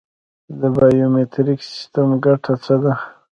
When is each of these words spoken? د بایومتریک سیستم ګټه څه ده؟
د 0.59 0.61
بایومتریک 0.75 1.59
سیستم 1.71 2.09
ګټه 2.25 2.53
څه 2.63 2.75
ده؟ 2.83 2.93